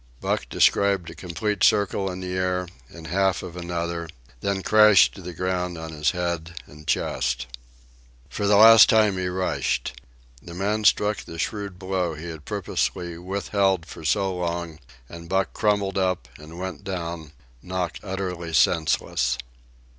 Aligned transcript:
Buck 0.19 0.49
described 0.49 1.11
a 1.11 1.15
complete 1.15 1.63
circle 1.63 2.09
in 2.09 2.21
the 2.21 2.33
air, 2.33 2.67
and 2.89 3.05
half 3.05 3.43
of 3.43 3.55
another, 3.55 4.09
then 4.39 4.63
crashed 4.63 5.13
to 5.13 5.21
the 5.21 5.31
ground 5.31 5.77
on 5.77 5.91
his 5.91 6.09
head 6.09 6.55
and 6.65 6.87
chest. 6.87 7.45
For 8.27 8.47
the 8.47 8.55
last 8.55 8.89
time 8.89 9.15
he 9.19 9.27
rushed. 9.27 10.01
The 10.41 10.55
man 10.55 10.85
struck 10.85 11.17
the 11.19 11.37
shrewd 11.37 11.77
blow 11.77 12.15
he 12.15 12.29
had 12.31 12.45
purposely 12.45 13.19
withheld 13.19 13.85
for 13.85 14.03
so 14.03 14.33
long, 14.35 14.79
and 15.07 15.29
Buck 15.29 15.53
crumpled 15.53 15.99
up 15.99 16.27
and 16.39 16.57
went 16.57 16.83
down, 16.83 17.33
knocked 17.61 17.99
utterly 18.03 18.53
senseless. 18.55 19.37